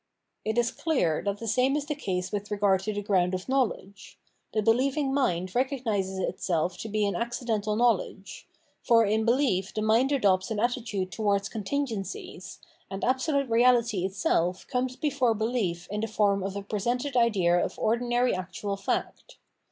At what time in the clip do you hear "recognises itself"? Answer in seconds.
5.53-6.75